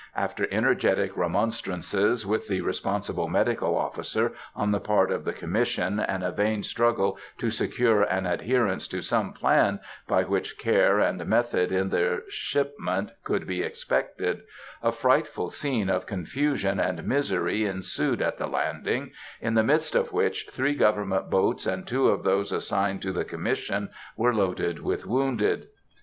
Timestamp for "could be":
13.23-13.61